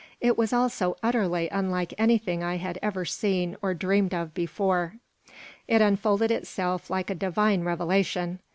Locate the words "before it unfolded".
4.33-6.31